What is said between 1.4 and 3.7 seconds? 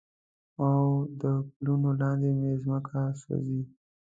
پلونو لاندې مې مځکه سوزي